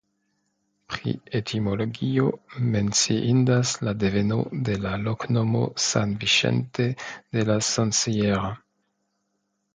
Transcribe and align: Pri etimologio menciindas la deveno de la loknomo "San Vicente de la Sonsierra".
Pri 0.93 1.11
etimologio 1.39 2.31
menciindas 2.77 3.73
la 3.89 3.93
deveno 4.05 4.39
de 4.71 4.79
la 4.87 4.95
loknomo 5.03 5.63
"San 5.91 6.17
Vicente 6.25 6.89
de 7.13 7.47
la 7.53 7.61
Sonsierra". 7.71 8.51